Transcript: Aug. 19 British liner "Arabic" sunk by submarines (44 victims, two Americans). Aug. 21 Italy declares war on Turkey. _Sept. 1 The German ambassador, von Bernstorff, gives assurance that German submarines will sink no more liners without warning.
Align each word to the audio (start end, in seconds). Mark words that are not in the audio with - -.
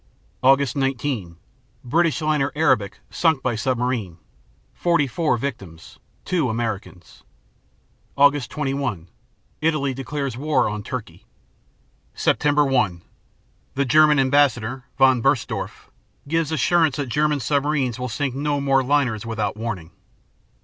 Aug. 0.43 0.75
19 0.75 1.37
British 1.83 2.23
liner 2.23 2.51
"Arabic" 2.55 3.01
sunk 3.11 3.43
by 3.43 3.55
submarines 3.55 4.17
(44 4.73 5.37
victims, 5.37 5.99
two 6.25 6.49
Americans). 6.49 7.21
Aug. 8.17 8.47
21 8.49 9.09
Italy 9.61 9.93
declares 9.93 10.35
war 10.35 10.67
on 10.67 10.81
Turkey. 10.81 11.27
_Sept. 12.15 12.71
1 12.71 13.03
The 13.75 13.85
German 13.85 14.17
ambassador, 14.17 14.85
von 14.97 15.21
Bernstorff, 15.21 15.91
gives 16.27 16.51
assurance 16.51 16.95
that 16.97 17.05
German 17.05 17.39
submarines 17.39 17.99
will 17.99 18.09
sink 18.09 18.33
no 18.33 18.59
more 18.59 18.81
liners 18.83 19.23
without 19.23 19.55
warning. 19.55 19.91